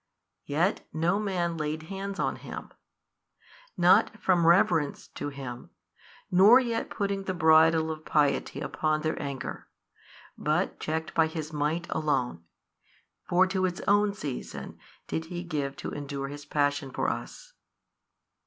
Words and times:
Yet 0.47 0.83
no 0.91 1.19
man 1.19 1.57
laid 1.57 1.83
hands 1.83 2.17
on 2.17 2.37
Him, 2.37 2.71
not 3.77 4.17
from 4.19 4.47
reverence 4.47 5.07
to 5.09 5.29
Him, 5.29 5.69
nor 6.31 6.59
yet 6.59 6.89
putting 6.89 7.25
the 7.25 7.35
bridle 7.35 7.91
of 7.91 8.03
piety 8.03 8.61
upon 8.61 9.01
their 9.03 9.21
anger, 9.21 9.67
but 10.35 10.79
checked 10.79 11.13
by 11.13 11.27
His 11.27 11.53
Might 11.53 11.85
alone 11.91 12.43
(for 13.29 13.45
to 13.45 13.65
its 13.67 13.79
own 13.81 14.15
season 14.15 14.79
did 15.07 15.25
He 15.25 15.43
give 15.43 15.75
to 15.75 15.91
endure 15.91 16.29
His 16.29 16.45
Passion 16.45 16.89
for 16.89 17.07
us). 17.07 17.53